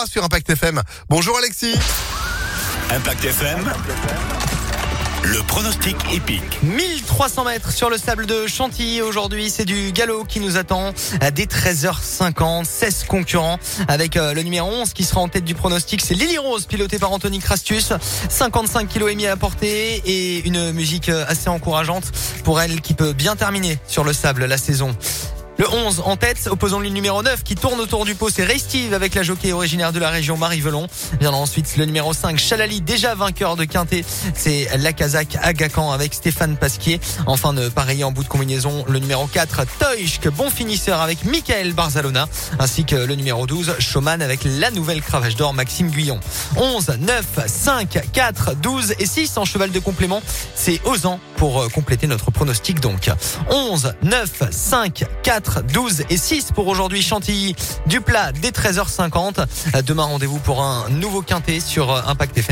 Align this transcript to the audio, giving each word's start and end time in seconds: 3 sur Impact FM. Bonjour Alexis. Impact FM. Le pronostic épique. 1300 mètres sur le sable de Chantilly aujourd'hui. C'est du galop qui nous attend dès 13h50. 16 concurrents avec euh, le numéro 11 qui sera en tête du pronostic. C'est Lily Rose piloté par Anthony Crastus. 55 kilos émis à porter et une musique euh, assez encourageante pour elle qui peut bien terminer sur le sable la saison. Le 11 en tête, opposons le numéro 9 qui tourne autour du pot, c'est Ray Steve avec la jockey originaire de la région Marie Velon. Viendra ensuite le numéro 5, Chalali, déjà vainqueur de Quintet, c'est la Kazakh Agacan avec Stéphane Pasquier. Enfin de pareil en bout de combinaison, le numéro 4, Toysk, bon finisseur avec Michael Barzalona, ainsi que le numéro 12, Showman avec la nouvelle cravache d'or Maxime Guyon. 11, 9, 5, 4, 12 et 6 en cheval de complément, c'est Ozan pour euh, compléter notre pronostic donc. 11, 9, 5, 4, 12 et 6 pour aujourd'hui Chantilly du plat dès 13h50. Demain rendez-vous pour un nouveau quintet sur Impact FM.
3 0.00 0.06
sur 0.06 0.24
Impact 0.24 0.48
FM. 0.48 0.82
Bonjour 1.10 1.36
Alexis. 1.36 1.74
Impact 2.90 3.24
FM. 3.24 3.72
Le 5.24 5.42
pronostic 5.42 5.96
épique. 6.14 6.62
1300 6.62 7.44
mètres 7.44 7.70
sur 7.70 7.90
le 7.90 7.98
sable 7.98 8.24
de 8.24 8.46
Chantilly 8.46 9.02
aujourd'hui. 9.02 9.50
C'est 9.50 9.66
du 9.66 9.92
galop 9.92 10.24
qui 10.24 10.40
nous 10.40 10.56
attend 10.56 10.92
dès 11.34 11.44
13h50. 11.44 12.64
16 12.64 13.04
concurrents 13.04 13.58
avec 13.88 14.16
euh, 14.16 14.32
le 14.32 14.42
numéro 14.42 14.70
11 14.70 14.94
qui 14.94 15.04
sera 15.04 15.20
en 15.20 15.28
tête 15.28 15.44
du 15.44 15.54
pronostic. 15.54 16.00
C'est 16.00 16.14
Lily 16.14 16.38
Rose 16.38 16.64
piloté 16.64 16.98
par 16.98 17.12
Anthony 17.12 17.38
Crastus. 17.38 17.92
55 18.30 18.88
kilos 18.88 19.10
émis 19.10 19.26
à 19.26 19.36
porter 19.36 20.00
et 20.06 20.46
une 20.46 20.72
musique 20.72 21.10
euh, 21.10 21.26
assez 21.28 21.50
encourageante 21.50 22.04
pour 22.44 22.60
elle 22.62 22.80
qui 22.80 22.94
peut 22.94 23.12
bien 23.12 23.36
terminer 23.36 23.78
sur 23.86 24.04
le 24.04 24.14
sable 24.14 24.46
la 24.46 24.56
saison. 24.56 24.96
Le 25.60 25.68
11 25.68 26.04
en 26.06 26.16
tête, 26.16 26.48
opposons 26.50 26.78
le 26.78 26.88
numéro 26.88 27.22
9 27.22 27.42
qui 27.42 27.54
tourne 27.54 27.78
autour 27.80 28.06
du 28.06 28.14
pot, 28.14 28.30
c'est 28.30 28.44
Ray 28.44 28.58
Steve 28.58 28.94
avec 28.94 29.14
la 29.14 29.22
jockey 29.22 29.52
originaire 29.52 29.92
de 29.92 29.98
la 29.98 30.08
région 30.08 30.38
Marie 30.38 30.62
Velon. 30.62 30.86
Viendra 31.20 31.38
ensuite 31.38 31.76
le 31.76 31.84
numéro 31.84 32.14
5, 32.14 32.38
Chalali, 32.38 32.80
déjà 32.80 33.14
vainqueur 33.14 33.56
de 33.56 33.66
Quintet, 33.66 34.02
c'est 34.34 34.70
la 34.78 34.94
Kazakh 34.94 35.36
Agacan 35.42 35.92
avec 35.92 36.14
Stéphane 36.14 36.56
Pasquier. 36.56 36.98
Enfin 37.26 37.52
de 37.52 37.68
pareil 37.68 38.04
en 38.04 38.10
bout 38.10 38.24
de 38.24 38.28
combinaison, 38.28 38.86
le 38.88 39.00
numéro 39.00 39.26
4, 39.26 39.66
Toysk, 39.78 40.30
bon 40.30 40.48
finisseur 40.48 41.02
avec 41.02 41.26
Michael 41.26 41.74
Barzalona, 41.74 42.26
ainsi 42.58 42.86
que 42.86 42.96
le 42.96 43.14
numéro 43.14 43.46
12, 43.46 43.80
Showman 43.80 44.22
avec 44.22 44.40
la 44.44 44.70
nouvelle 44.70 45.02
cravache 45.02 45.36
d'or 45.36 45.52
Maxime 45.52 45.90
Guyon. 45.90 46.20
11, 46.56 46.96
9, 47.00 47.24
5, 47.44 47.98
4, 48.14 48.54
12 48.54 48.94
et 48.98 49.04
6 49.04 49.36
en 49.36 49.44
cheval 49.44 49.70
de 49.72 49.78
complément, 49.78 50.22
c'est 50.54 50.80
Ozan 50.86 51.20
pour 51.36 51.60
euh, 51.60 51.68
compléter 51.68 52.06
notre 52.06 52.30
pronostic 52.30 52.80
donc. 52.80 53.10
11, 53.50 53.92
9, 54.02 54.42
5, 54.50 55.04
4, 55.50 55.72
12 55.72 56.04
et 56.10 56.16
6 56.16 56.52
pour 56.52 56.68
aujourd'hui 56.68 57.02
Chantilly 57.02 57.54
du 57.86 58.00
plat 58.00 58.32
dès 58.32 58.50
13h50. 58.50 59.82
Demain 59.84 60.04
rendez-vous 60.04 60.38
pour 60.38 60.62
un 60.62 60.88
nouveau 60.90 61.22
quintet 61.22 61.60
sur 61.60 61.90
Impact 62.08 62.38
FM. 62.38 62.48